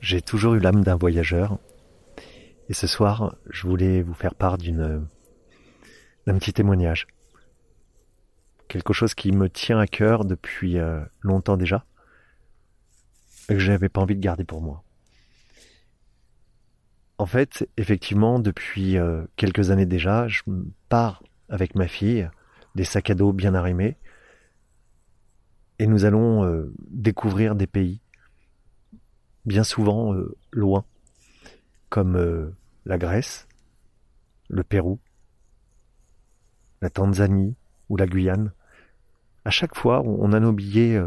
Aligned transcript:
J'ai 0.00 0.22
toujours 0.22 0.54
eu 0.54 0.60
l'âme 0.60 0.84
d'un 0.84 0.94
voyageur. 0.94 1.58
Et 2.68 2.74
ce 2.74 2.86
soir, 2.86 3.34
je 3.50 3.66
voulais 3.66 4.02
vous 4.02 4.14
faire 4.14 4.36
part 4.36 4.58
d'une, 4.58 5.08
d'un 6.26 6.38
petit 6.38 6.52
témoignage. 6.52 7.08
Quelque 8.68 8.92
chose 8.92 9.14
qui 9.14 9.32
me 9.32 9.48
tient 9.48 9.80
à 9.80 9.88
cœur 9.88 10.24
depuis 10.24 10.78
euh, 10.78 11.00
longtemps 11.20 11.56
déjà. 11.56 11.84
Et 13.48 13.54
que 13.54 13.58
j'avais 13.58 13.88
pas 13.88 14.02
envie 14.02 14.14
de 14.14 14.20
garder 14.20 14.44
pour 14.44 14.60
moi. 14.60 14.83
En 17.24 17.26
fait, 17.26 17.66
effectivement, 17.78 18.38
depuis 18.38 18.98
euh, 18.98 19.24
quelques 19.36 19.70
années 19.70 19.86
déjà, 19.86 20.28
je 20.28 20.42
pars 20.90 21.22
avec 21.48 21.74
ma 21.74 21.88
fille, 21.88 22.28
des 22.74 22.84
sacs 22.84 23.08
à 23.08 23.14
dos 23.14 23.32
bien 23.32 23.54
arrimés, 23.54 23.96
et 25.78 25.86
nous 25.86 26.04
allons 26.04 26.44
euh, 26.44 26.70
découvrir 26.90 27.54
des 27.54 27.66
pays 27.66 28.02
bien 29.46 29.64
souvent 29.64 30.12
euh, 30.12 30.36
loin, 30.50 30.84
comme 31.88 32.52
la 32.84 32.98
Grèce, 32.98 33.48
le 34.50 34.62
Pérou, 34.62 34.98
la 36.82 36.90
Tanzanie 36.90 37.56
ou 37.88 37.96
la 37.96 38.06
Guyane. 38.06 38.52
À 39.46 39.50
chaque 39.50 39.76
fois, 39.76 40.02
on 40.02 40.34
a 40.34 40.40
nos 40.40 40.52
billets 40.52 41.00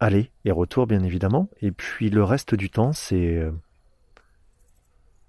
aller 0.00 0.32
et 0.44 0.50
retour, 0.50 0.88
bien 0.88 1.04
évidemment, 1.04 1.48
et 1.60 1.70
puis 1.70 2.10
le 2.10 2.24
reste 2.24 2.56
du 2.56 2.68
temps, 2.68 2.92
c'est 2.92 3.48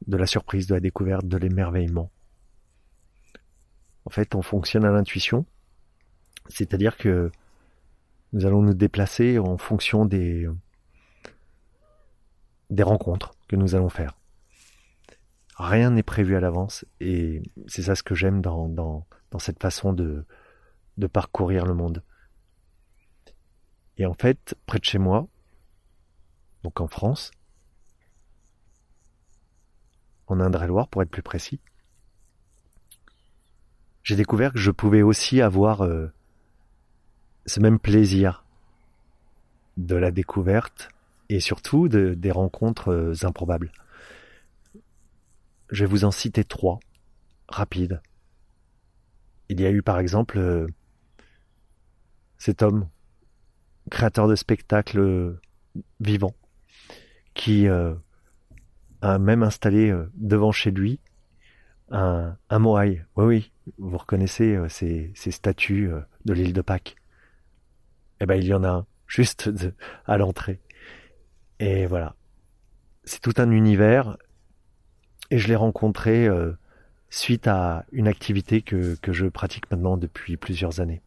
de 0.07 0.17
la 0.17 0.25
surprise, 0.25 0.67
de 0.67 0.73
la 0.75 0.79
découverte, 0.79 1.25
de 1.25 1.37
l'émerveillement. 1.37 2.11
En 4.05 4.09
fait, 4.09 4.35
on 4.35 4.41
fonctionne 4.41 4.85
à 4.85 4.91
l'intuition, 4.91 5.45
c'est-à-dire 6.49 6.97
que 6.97 7.31
nous 8.33 8.45
allons 8.45 8.61
nous 8.61 8.73
déplacer 8.73 9.39
en 9.39 9.57
fonction 9.57 10.05
des, 10.05 10.47
des 12.69 12.83
rencontres 12.83 13.35
que 13.47 13.55
nous 13.55 13.75
allons 13.75 13.89
faire. 13.89 14.17
Rien 15.55 15.91
n'est 15.91 16.03
prévu 16.03 16.35
à 16.35 16.39
l'avance 16.39 16.83
et 16.99 17.43
c'est 17.67 17.83
ça 17.83 17.95
ce 17.95 18.03
que 18.03 18.15
j'aime 18.15 18.41
dans, 18.41 18.67
dans, 18.67 19.05
cette 19.39 19.61
façon 19.61 19.93
de, 19.93 20.25
de 20.97 21.07
parcourir 21.07 21.65
le 21.65 21.75
monde. 21.75 22.03
Et 23.97 24.05
en 24.05 24.15
fait, 24.15 24.55
près 24.65 24.79
de 24.79 24.83
chez 24.83 24.97
moi, 24.97 25.27
donc 26.63 26.81
en 26.81 26.87
France, 26.87 27.31
Indre-et-Loire 30.39 30.87
pour 30.87 31.01
être 31.01 31.09
plus 31.09 31.21
précis, 31.21 31.59
j'ai 34.03 34.17
découvert 34.17 34.51
que 34.51 34.59
je 34.59 34.71
pouvais 34.71 35.01
aussi 35.01 35.41
avoir 35.41 35.81
euh, 35.81 36.11
ce 37.45 37.59
même 37.59 37.79
plaisir 37.79 38.43
de 39.77 39.95
la 39.95 40.11
découverte 40.11 40.89
et 41.29 41.39
surtout 41.39 41.87
de, 41.87 42.13
des 42.13 42.31
rencontres 42.31 42.91
euh, 42.91 43.13
improbables. 43.23 43.71
Je 45.69 45.85
vais 45.85 45.89
vous 45.89 46.03
en 46.03 46.11
citer 46.11 46.43
trois, 46.43 46.79
rapides. 47.47 48.01
Il 49.47 49.61
y 49.61 49.65
a 49.65 49.71
eu 49.71 49.81
par 49.81 49.99
exemple 49.99 50.37
euh, 50.37 50.67
cet 52.37 52.61
homme, 52.61 52.89
créateur 53.89 54.27
de 54.27 54.35
spectacles 54.35 55.39
vivants, 55.99 56.35
qui 57.33 57.67
a 59.03 59.19
même 59.19 59.43
installé 59.43 59.93
devant 60.15 60.51
chez 60.51 60.71
lui 60.71 60.99
un, 61.91 62.35
un 62.49 62.59
moai. 62.59 63.03
Oui, 63.15 63.25
oui, 63.25 63.51
vous 63.77 63.97
reconnaissez 63.97 64.57
ces, 64.69 65.11
ces 65.13 65.31
statues 65.31 65.91
de 66.25 66.33
l'île 66.33 66.53
de 66.53 66.61
Pâques. 66.61 66.95
Eh 68.19 68.25
ben, 68.25 68.35
il 68.35 68.45
y 68.45 68.53
en 68.53 68.63
a 68.63 68.69
un, 68.69 68.85
juste 69.07 69.51
à 70.05 70.17
l'entrée. 70.17 70.59
Et 71.59 71.85
voilà. 71.85 72.15
C'est 73.03 73.21
tout 73.21 73.33
un 73.37 73.51
univers. 73.51 74.17
Et 75.29 75.37
je 75.37 75.47
l'ai 75.47 75.55
rencontré 75.55 76.27
euh, 76.27 76.53
suite 77.09 77.47
à 77.47 77.85
une 77.91 78.07
activité 78.07 78.61
que, 78.61 78.95
que 79.01 79.11
je 79.11 79.25
pratique 79.25 79.69
maintenant 79.71 79.97
depuis 79.97 80.37
plusieurs 80.37 80.79
années. 80.79 81.01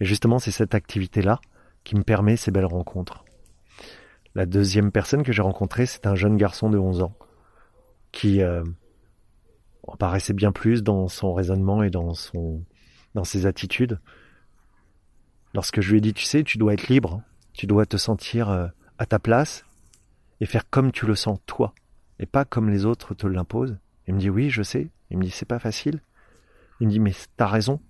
Et 0.00 0.04
justement, 0.04 0.38
c'est 0.38 0.50
cette 0.50 0.74
activité-là 0.74 1.40
qui 1.84 1.96
me 1.96 2.02
permet 2.02 2.36
ces 2.36 2.50
belles 2.50 2.64
rencontres. 2.64 3.24
La 4.34 4.46
deuxième 4.46 4.92
personne 4.92 5.22
que 5.22 5.32
j'ai 5.32 5.42
rencontrée, 5.42 5.86
c'est 5.86 6.06
un 6.06 6.14
jeune 6.14 6.36
garçon 6.36 6.70
de 6.70 6.78
11 6.78 7.02
ans 7.02 7.14
qui 8.12 8.42
euh, 8.42 8.64
paraissait 9.98 10.32
bien 10.32 10.52
plus 10.52 10.82
dans 10.82 11.08
son 11.08 11.34
raisonnement 11.34 11.82
et 11.82 11.90
dans 11.90 12.14
son 12.14 12.64
dans 13.14 13.24
ses 13.24 13.46
attitudes. 13.46 14.00
Lorsque 15.54 15.80
je 15.80 15.90
lui 15.90 15.98
ai 15.98 16.00
dit, 16.00 16.14
tu 16.14 16.24
sais, 16.24 16.44
tu 16.44 16.56
dois 16.56 16.72
être 16.72 16.88
libre, 16.88 17.22
tu 17.52 17.66
dois 17.66 17.84
te 17.84 17.98
sentir 17.98 18.48
euh, 18.48 18.68
à 18.98 19.04
ta 19.04 19.18
place 19.18 19.66
et 20.40 20.46
faire 20.46 20.68
comme 20.70 20.92
tu 20.92 21.06
le 21.06 21.14
sens 21.14 21.38
toi, 21.46 21.74
et 22.18 22.26
pas 22.26 22.44
comme 22.44 22.70
les 22.70 22.86
autres 22.86 23.14
te 23.14 23.26
l'imposent. 23.26 23.76
Il 24.06 24.14
me 24.14 24.20
dit 24.20 24.30
oui, 24.30 24.50
je 24.50 24.62
sais. 24.62 24.88
Il 25.10 25.18
me 25.18 25.24
dit 25.24 25.30
c'est 25.30 25.44
pas 25.44 25.58
facile. 25.58 26.00
Il 26.80 26.86
me 26.86 26.92
dit 26.92 27.00
mais 27.00 27.12
t'as 27.36 27.46
raison. 27.46 27.80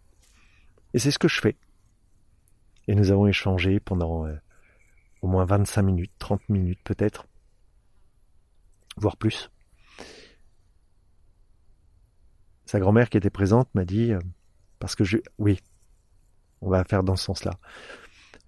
Et 0.93 0.99
c'est 0.99 1.11
ce 1.11 1.19
que 1.19 1.29
je 1.29 1.41
fais. 1.41 1.57
Et 2.89 2.95
nous 2.95 3.13
avons 3.13 3.27
échangé 3.29 3.79
pendant 3.79 4.27
euh, 4.27 4.35
au 5.23 5.29
moins 5.29 5.45
25 5.45 5.83
minutes, 5.83 6.13
30 6.19 6.49
minutes 6.49 6.81
peut-être, 6.85 7.27
voire 8.97 9.17
plus. 9.17 9.51
Sa 12.65 12.81
grand-mère 12.81 13.09
qui 13.09 13.17
était 13.17 13.31
présente 13.31 13.73
m'a 13.75 13.85
dit, 13.85 14.13
euh, 14.13 14.19
parce 14.79 14.95
que 14.95 15.05
je... 15.05 15.19
Oui, 15.39 15.61
on 16.61 16.71
va 16.71 16.85
faire 16.85 17.05
dans 17.05 17.17
ce 17.17 17.25
sens-là. 17.25 17.53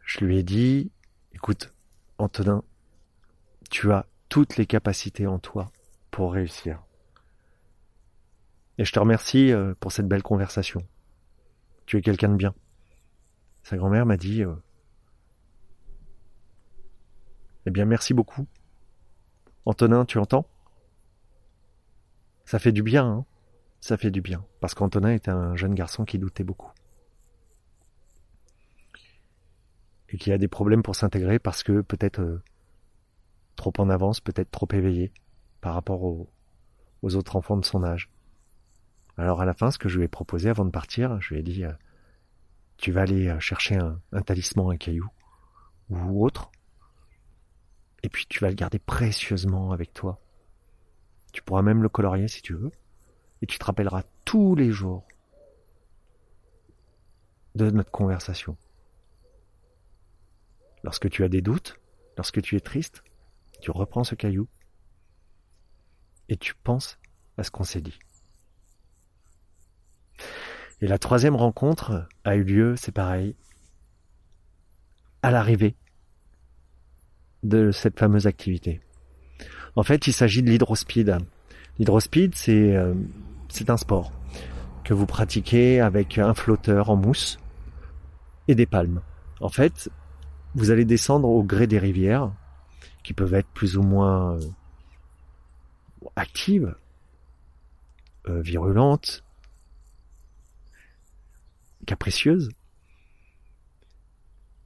Je 0.04 0.24
lui 0.24 0.38
ai 0.38 0.42
dit, 0.42 0.90
écoute, 1.32 1.72
Antonin, 2.18 2.62
tu 3.70 3.92
as 3.92 4.06
toutes 4.28 4.56
les 4.56 4.66
capacités 4.66 5.26
en 5.26 5.38
toi 5.38 5.70
pour 6.10 6.32
réussir. 6.32 6.82
Et 8.78 8.84
je 8.84 8.92
te 8.92 8.98
remercie 8.98 9.52
euh, 9.52 9.74
pour 9.78 9.92
cette 9.92 10.08
belle 10.08 10.22
conversation. 10.22 10.80
Tu 11.86 11.98
es 11.98 12.02
quelqu'un 12.02 12.30
de 12.30 12.36
bien. 12.36 12.54
Sa 13.62 13.76
grand-mère 13.76 14.06
m'a 14.06 14.16
dit 14.16 14.42
euh, 14.42 14.54
Eh 17.66 17.70
bien, 17.70 17.86
merci 17.86 18.12
beaucoup. 18.12 18.46
Antonin, 19.64 20.04
tu 20.04 20.18
entends? 20.18 20.46
Ça 22.44 22.58
fait 22.58 22.72
du 22.72 22.82
bien, 22.82 23.06
hein 23.06 23.24
Ça 23.80 23.96
fait 23.96 24.10
du 24.10 24.20
bien. 24.20 24.44
Parce 24.60 24.74
qu'Antonin 24.74 25.12
était 25.12 25.30
un 25.30 25.56
jeune 25.56 25.74
garçon 25.74 26.04
qui 26.04 26.18
doutait 26.18 26.44
beaucoup. 26.44 26.70
Et 30.10 30.18
qui 30.18 30.30
a 30.30 30.38
des 30.38 30.48
problèmes 30.48 30.82
pour 30.82 30.94
s'intégrer 30.94 31.38
parce 31.38 31.62
que 31.62 31.80
peut-être 31.80 32.20
euh, 32.20 32.42
trop 33.56 33.72
en 33.78 33.88
avance, 33.88 34.20
peut-être 34.20 34.50
trop 34.50 34.68
éveillé 34.72 35.12
par 35.60 35.74
rapport 35.74 36.02
aux, 36.04 36.28
autres 37.02 37.36
enfants 37.36 37.56
de 37.56 37.64
son 37.64 37.82
âge. 37.82 38.10
Alors 39.16 39.40
à 39.40 39.44
la 39.44 39.54
fin, 39.54 39.70
ce 39.70 39.78
que 39.78 39.88
je 39.88 39.98
lui 39.98 40.04
ai 40.04 40.08
proposé 40.08 40.50
avant 40.50 40.64
de 40.64 40.70
partir, 40.70 41.20
je 41.20 41.34
lui 41.34 41.40
ai 41.40 41.42
dit, 41.42 41.64
euh, 41.64 41.72
tu 42.76 42.92
vas 42.92 43.02
aller 43.02 43.28
euh, 43.28 43.40
chercher 43.40 43.76
un, 43.76 44.00
un 44.12 44.22
talisman, 44.22 44.70
un 44.70 44.76
caillou, 44.76 45.08
ou 45.90 46.24
autre, 46.24 46.50
et 48.04 48.10
puis 48.10 48.26
tu 48.28 48.38
vas 48.40 48.50
le 48.50 48.54
garder 48.54 48.78
précieusement 48.78 49.72
avec 49.72 49.94
toi. 49.94 50.20
Tu 51.32 51.42
pourras 51.42 51.62
même 51.62 51.82
le 51.82 51.88
colorier 51.88 52.28
si 52.28 52.42
tu 52.42 52.52
veux, 52.52 52.70
et 53.40 53.46
tu 53.46 53.58
te 53.58 53.64
rappelleras 53.64 54.02
tous 54.26 54.54
les 54.54 54.70
jours 54.70 55.08
de 57.54 57.70
notre 57.70 57.90
conversation. 57.90 58.58
Lorsque 60.82 61.08
tu 61.08 61.24
as 61.24 61.30
des 61.30 61.40
doutes, 61.40 61.80
lorsque 62.18 62.42
tu 62.42 62.56
es 62.56 62.60
triste, 62.60 63.02
tu 63.62 63.70
reprends 63.70 64.04
ce 64.04 64.14
caillou 64.14 64.48
et 66.28 66.36
tu 66.36 66.54
penses 66.54 66.98
à 67.38 67.42
ce 67.42 67.50
qu'on 67.50 67.64
s'est 67.64 67.80
dit. 67.80 67.98
Et 70.82 70.86
la 70.86 70.98
troisième 70.98 71.36
rencontre 71.36 72.06
a 72.24 72.36
eu 72.36 72.44
lieu, 72.44 72.76
c'est 72.76 72.92
pareil, 72.92 73.34
à 75.22 75.30
l'arrivée 75.30 75.74
de 77.44 77.70
cette 77.70 77.98
fameuse 77.98 78.26
activité. 78.26 78.80
En 79.76 79.82
fait, 79.82 80.06
il 80.06 80.12
s'agit 80.12 80.42
de 80.42 80.50
l'hydrospeed. 80.50 81.18
L'hydrospeed, 81.78 82.34
c'est 82.34 82.76
euh, 82.76 82.94
un 83.68 83.76
sport 83.76 84.12
que 84.84 84.94
vous 84.94 85.06
pratiquez 85.06 85.80
avec 85.80 86.18
un 86.18 86.34
flotteur 86.34 86.90
en 86.90 86.96
mousse 86.96 87.38
et 88.48 88.54
des 88.54 88.66
palmes. 88.66 89.00
En 89.40 89.48
fait, 89.48 89.88
vous 90.54 90.70
allez 90.70 90.84
descendre 90.84 91.28
au 91.28 91.42
gré 91.42 91.66
des 91.66 91.78
rivières 91.78 92.32
qui 93.02 93.12
peuvent 93.12 93.34
être 93.34 93.48
plus 93.48 93.76
ou 93.76 93.82
moins 93.82 94.36
euh, 94.36 94.40
actives, 96.16 96.74
euh, 98.28 98.40
virulentes, 98.40 99.24
capricieuses. 101.86 102.50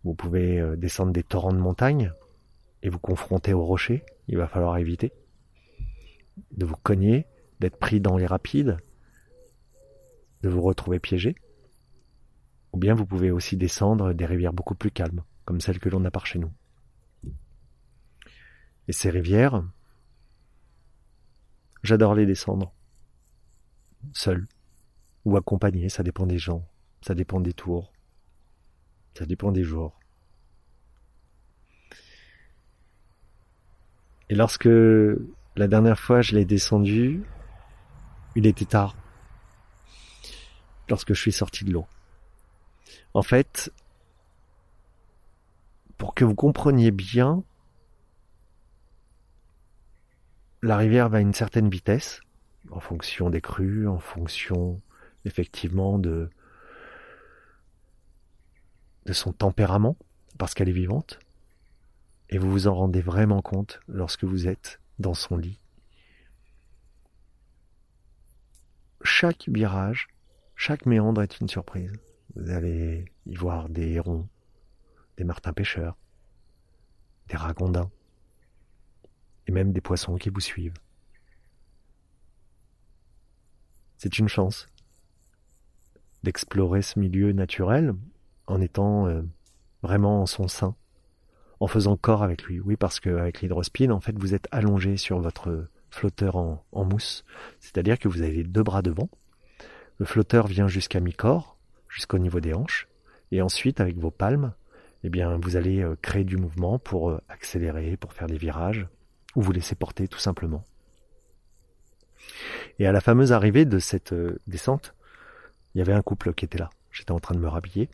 Vous 0.05 0.15
pouvez 0.15 0.61
euh, 0.61 0.77
descendre 0.77 1.13
des 1.13 1.23
torrents 1.23 1.53
de 1.53 1.59
montagne 1.59 2.13
et 2.83 2.89
vous 2.89 2.99
confronter 2.99 3.53
aux 3.55 3.65
rochers, 3.65 4.05
il 4.29 4.37
va 4.37 4.49
falloir 4.49 4.77
éviter. 4.79 5.13
de 6.53 6.65
vous 6.65 6.77
cogner, 6.77 7.27
d'être 7.59 7.79
pris 7.79 8.01
dans 8.01 8.17
les 8.17 8.27
rapides, 8.27 8.77
de 10.43 10.49
vous 10.49 10.63
retrouver 10.63 11.01
piégé. 11.01 11.35
Ou 12.73 12.79
bien 12.79 12.95
vous 12.95 13.07
pouvez 13.07 13.31
aussi 13.31 13.57
descendre 13.57 14.13
des 14.13 14.27
rivières 14.27 14.53
beaucoup 14.53 14.75
plus 14.75 14.91
calmes, 14.91 15.25
comme 15.45 15.61
celles 15.61 15.81
que 15.81 15.89
l'on 15.89 16.05
a 16.05 16.11
par 16.11 16.27
chez 16.27 16.39
nous. 16.39 16.53
Et 18.87 18.93
ces 18.93 19.11
rivières, 19.11 19.65
j'adore 21.83 22.15
les 22.15 22.27
descendre. 22.27 22.73
Seul. 24.13 24.47
Ou 25.25 25.37
accompagné, 25.37 25.89
ça 25.89 26.03
dépend 26.03 26.27
des 26.27 26.39
gens, 26.39 26.67
ça 27.03 27.15
dépend 27.15 27.41
des 27.41 27.53
tours, 27.53 27.93
ça 29.15 29.27
dépend 29.27 29.51
des 29.53 29.65
jours. 29.65 29.99
Et 34.31 34.35
lorsque 34.35 34.69
la 34.69 35.69
dernière 35.69 35.99
fois 35.99 36.23
je 36.23 36.35
l'ai 36.35 36.45
descendu, 36.45 37.23
il 38.35 38.47
était 38.47 38.65
tard. 38.65 38.95
Lorsque 40.89 41.15
je 41.15 41.21
suis 41.21 41.33
sorti 41.33 41.65
de 41.65 41.73
l'eau. 41.73 41.87
En 43.15 43.23
fait, 43.23 43.73
pour 45.97 46.15
que 46.15 46.25
vous 46.25 46.35
compreniez 46.35 46.91
bien, 46.91 47.43
la 50.63 50.77
rivière 50.77 51.09
va 51.09 51.19
à 51.19 51.21
une 51.21 51.35
certaine 51.35 51.69
vitesse, 51.69 52.21
en 52.71 52.81
fonction 52.81 53.31
des 53.31 53.41
crues, 53.41 53.89
en 53.89 53.99
fonction 53.99 54.81
effectivement 55.25 55.99
de, 55.99 56.31
de 59.07 59.13
son 59.13 59.33
tempérament, 59.33 59.97
parce 60.39 60.55
qu'elle 60.55 60.69
est 60.69 60.73
vivante. 60.73 61.19
Et 62.31 62.39
vous 62.39 62.51
vous 62.51 62.67
en 62.67 62.75
rendez 62.75 63.01
vraiment 63.01 63.43
compte 63.43 63.81
lorsque 63.89 64.25
vous 64.25 64.49
êtes 64.49 64.81
dans 64.99 65.15
son 65.15 65.37
lit. 65.37 65.59
Chaque 69.03 69.49
virage, 69.49 70.09
chaque 70.57 70.87
méandre 70.87 71.23
est 71.23 71.41
une 71.41 71.49
surprise. 71.49 71.93
Vous 72.35 72.51
allez 72.51 73.13
y 73.27 73.35
voir 73.35 73.69
des 73.69 73.93
hérons, 73.93 74.29
des 75.17 75.25
martins 75.25 75.53
pêcheurs, 75.53 75.97
des 77.29 77.37
ragondins, 77.37 77.91
et 79.47 79.53
même 79.53 79.73
des 79.73 79.81
poissons 79.81 80.17
qui 80.17 80.29
vous 80.29 80.41
suivent. 80.41 80.79
C'est 83.97 84.19
une 84.19 84.29
chance 84.29 84.69
d'explorer 86.23 86.83
ce 86.83 86.99
milieu 86.99 87.33
naturel 87.33 87.95
en 88.47 88.61
étant 88.61 89.07
euh, 89.07 89.23
vraiment 89.83 90.23
en 90.23 90.27
son 90.27 90.49
sein, 90.49 90.77
en 91.61 91.67
faisant 91.67 91.97
corps 91.97 92.23
avec 92.23 92.45
lui. 92.45 92.61
Oui, 92.61 92.77
parce 92.77 93.01
qu'avec 93.01 93.41
l'hydrospin, 93.41 93.91
en 93.91 94.01
fait, 94.01 94.17
vous 94.19 94.35
êtes 94.35 94.49
allongé 94.51 94.97
sur 94.97 95.21
votre 95.21 95.67
flotteur 95.91 96.37
en, 96.37 96.63
mousse, 96.73 97.25
c'est-à-dire 97.61 97.99
que 97.99 98.09
vous 98.09 98.23
avez 98.23 98.45
deux 98.45 98.63
bras 98.63 98.83
devant. 98.83 99.09
Le 99.99 100.07
flotteur 100.07 100.47
vient 100.47 100.69
jusqu'à 100.69 101.01
mi-corps, 101.01 101.57
jusqu'au 101.89 102.19
niveau 102.19 102.41
des 102.41 102.55
hanches, 102.55 102.89
et 103.33 103.43
ensuite, 103.43 103.81
avec 103.81 103.99
vos 103.99 104.11
palmes, 104.11 104.53
eh 105.03 105.11
bien, 105.11 105.39
vous 105.39 105.57
allez 105.57 105.83
euh, 105.83 105.97
créer 106.01 106.25
du 106.25 106.37
mouvement 106.37 106.79
pour 106.79 107.11
euh, 107.11 107.21
accélérer, 107.29 107.97
pour 107.97 108.13
faire 108.13 108.27
des 108.27 108.39
virages, 108.39 108.87
ou 109.35 109.43
vous 109.43 109.53
laisser 109.53 109.75
porter 109.75 110.09
tout 110.09 110.19
simplement. 110.19 110.65
Et 112.79 112.87
à 112.87 112.93
la 112.93 113.01
fameuse 113.01 113.33
arrivée 113.33 113.65
de 113.65 113.79
cette 113.79 114.15
descente, 114.47 114.95
il 115.75 115.79
y 115.79 115.83
avait 115.83 115.93
un 115.93 116.03
couple 116.03 116.35
qui 116.35 116.45
était 116.45 116.59
là. 116.59 116.71
J'étais 116.91 117.13
en 117.13 117.21
train 117.21 117.35
de 117.35 117.41
me 117.41 117.49
rhabiller. 117.49 117.89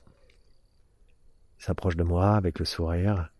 Ils 1.61 1.65
s'approchent 1.65 1.97
de 1.97 2.05
moi 2.05 2.35
avec 2.37 2.59
le 2.59 2.65
sourire. 2.65 3.31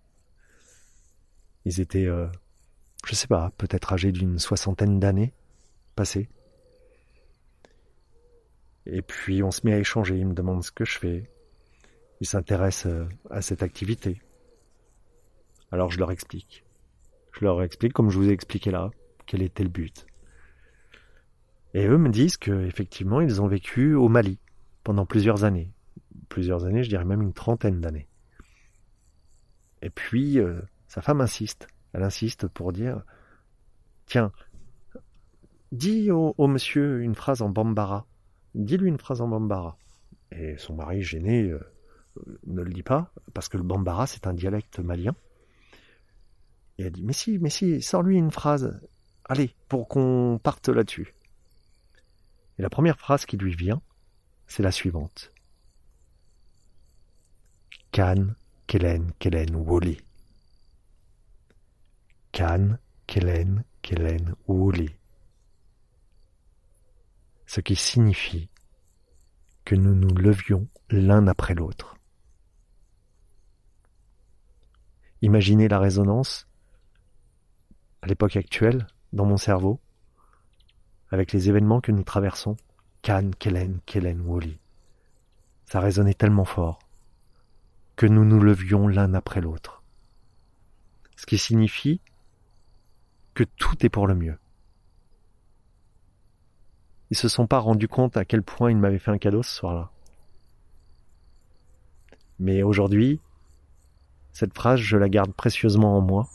Ils 1.65 1.81
étaient, 1.81 2.07
euh, 2.07 2.27
je 3.07 3.15
sais 3.15 3.27
pas, 3.27 3.53
peut-être 3.57 3.93
âgés 3.93 4.13
d'une 4.13 4.39
soixantaine 4.39 5.01
d'années 5.01 5.33
passées. 5.95 6.29
Et 8.87 9.03
puis 9.03 9.43
on 9.43 9.51
se 9.51 9.63
met 9.65 9.73
à 9.73 9.79
échanger. 9.79 10.19
Ils 10.19 10.27
me 10.27 10.35
demandent 10.35 10.65
ce 10.65 10.73
que 10.73 10.85
je 10.85 10.99
fais. 10.99 11.31
Ils 12.21 12.27
s'intéressent 12.27 12.93
euh, 12.93 13.09
à 13.31 13.43
cette 13.43 13.63
activité. 13.63 14.21
Alors 15.73 15.91
je 15.91 15.99
leur 15.99 16.11
explique. 16.11 16.65
Je 17.33 17.45
leur 17.45 17.63
explique 17.63 17.93
comme 17.93 18.11
je 18.11 18.19
vous 18.19 18.29
ai 18.29 18.33
expliqué 18.33 18.71
là, 18.71 18.91
quel 19.27 19.43
était 19.43 19.65
le 19.65 19.71
but. 19.71 20.07
Et 21.75 21.87
eux 21.87 21.99
me 21.99 22.09
disent 22.09 22.37
qu'effectivement, 22.37 23.21
ils 23.21 23.43
ont 23.43 23.49
vécu 23.49 23.95
au 23.95 24.09
Mali 24.09 24.39
pendant 24.85 25.07
plusieurs 25.07 25.43
années. 25.43 25.73
Plusieurs 26.29 26.65
années, 26.65 26.85
je 26.85 26.89
dirais 26.89 27.05
même 27.05 27.23
une 27.23 27.33
trentaine 27.33 27.81
d'années. 27.81 28.07
Et 29.83 29.91
puis, 29.91 30.39
euh, 30.39 30.61
sa 30.95 31.03
femme 31.03 31.21
insiste. 31.21 31.67
Elle 31.93 32.05
insiste 32.05 32.47
pour 32.47 32.73
dire 32.73 33.03
Tiens, 34.07 34.31
dis 35.73 36.13
au, 36.13 36.47
monsieur 36.47 37.01
une 37.03 37.17
phrase 37.17 37.43
en 37.43 37.49
bambara. 37.49 38.07
Dis-lui 38.55 38.91
une 38.91 38.99
phrase 38.99 39.21
en 39.21 39.27
bambara. 39.27 39.77
Et 40.31 40.57
son 40.57 40.75
mari, 40.75 41.03
gêné, 41.03 41.51
euh, 41.51 41.61
ne 42.47 42.63
le 42.63 42.73
dit 42.73 42.85
pas, 42.85 43.13
parce 43.33 43.49
que 43.49 43.57
le 43.57 43.65
bambara, 43.65 44.07
c'est 44.07 44.29
un 44.29 44.35
dialecte 44.35 44.79
malien. 44.79 45.17
Et 46.79 46.85
elle 46.85 46.93
dit 46.93 47.03
Mais 47.03 47.13
si, 47.13 47.39
mais 47.39 47.51
si, 47.51 47.83
sors-lui 47.83 48.17
une 48.17 48.31
phrase. 48.31 48.81
Allez, 49.25 49.53
pour 49.69 49.89
qu'on 49.89 50.39
parte 50.41 50.69
là-dessus. 50.69 51.13
Et 52.59 52.63
la 52.63 52.71
première 52.71 53.01
phrase 53.01 53.27
qui 53.27 53.37
lui 53.37 53.57
vient, 53.57 53.81
c'est 54.47 54.63
la 54.63 54.71
suivante. 54.71 55.33
Can, 57.91 58.35
Kellen, 58.69 59.13
Kellen, 59.19 59.57
Woli. 59.57 60.04
Can, 62.35 62.79
Kellen, 63.07 63.63
Kellen, 63.81 64.35
Woli. 64.49 64.91
Ce 67.47 67.61
qui 67.61 67.77
signifie 67.77 68.49
que 69.65 69.77
nous 69.77 69.95
nous 69.95 70.13
levions 70.17 70.67
l'un 70.91 71.29
après 71.29 71.55
l'autre. 71.55 71.97
Imaginez 75.23 75.69
la 75.69 75.79
résonance 75.79 76.49
à 78.03 78.09
l'époque 78.09 78.35
actuelle 78.35 78.89
dans 79.13 79.27
mon 79.27 79.37
cerveau 79.37 79.79
avec 81.13 81.31
les 81.31 81.49
événements 81.49 81.81
que 81.81 81.93
nous 81.93 82.03
traversons. 82.03 82.57
Cannes, 83.03 83.37
Kellen, 83.37 83.79
Kellen, 83.87 84.21
Wally. 84.23 84.59
Ça 85.67 85.79
résonnait 85.79 86.15
tellement 86.15 86.45
fort 86.45 86.81
que 87.95 88.07
nous 88.07 88.25
nous 88.25 88.41
levions 88.41 88.89
l'un 88.89 89.15
après 89.15 89.41
l'autre. 89.41 89.85
Ce 91.15 91.27
qui 91.27 91.39
signifie 91.39 92.01
que 93.35 93.45
tout 93.45 93.85
est 93.85 93.89
pour 93.89 94.07
le 94.07 94.15
mieux. 94.15 94.39
Ils 97.11 97.17
se 97.17 97.29
sont 97.29 97.47
pas 97.47 97.59
rendus 97.59 97.89
compte 97.89 98.17
à 98.17 98.25
quel 98.25 98.43
point 98.43 98.71
ils 98.71 98.77
m'avaient 98.77 98.99
fait 98.99 99.11
un 99.11 99.19
cadeau 99.19 99.43
ce 99.43 99.55
soir-là. 99.55 99.91
Mais 102.39 102.63
aujourd'hui, 102.63 103.21
cette 104.33 104.55
phrase, 104.55 104.81
je 104.81 104.97
la 104.97 105.09
garde 105.09 105.33
précieusement 105.33 105.97
en 105.97 106.01
moi. 106.01 106.29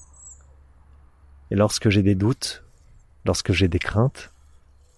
Et 1.52 1.56
lorsque 1.56 1.90
j'ai 1.90 2.04
des 2.04 2.16
doutes, 2.16 2.64
lorsque 3.26 3.52
j'ai 3.52 3.68
des 3.68 3.80
craintes, 3.80 4.32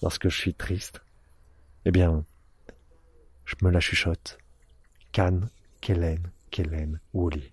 lorsque 0.02 0.30
je 0.30 0.38
suis 0.38 0.54
triste, 0.54 1.02
eh 1.86 1.92
bien, 1.92 2.26
je 3.46 3.56
me 3.64 3.72
la 3.72 3.80
chuchote. 3.80 4.38
Cannes, 5.12 5.50
Kellen, 5.82 6.32
Kellen, 6.52 7.00
Wooly. 7.14 7.52